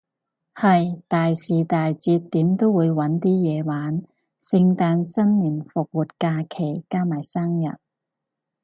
[0.55, 4.01] 係，大時大節點都會搵啲嘢玩，
[4.41, 6.43] 聖誕新年復活暑假，
[6.89, 7.77] 加埋生日